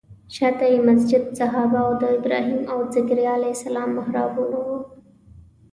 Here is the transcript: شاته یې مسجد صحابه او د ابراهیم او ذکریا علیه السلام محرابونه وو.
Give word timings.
شاته 0.35 0.65
یې 0.73 0.79
مسجد 0.89 1.23
صحابه 1.39 1.79
او 1.85 1.91
د 2.01 2.03
ابراهیم 2.17 2.61
او 2.71 2.77
ذکریا 2.95 3.31
علیه 3.37 3.53
السلام 3.57 3.89
محرابونه 3.97 4.57
وو. 4.65 4.79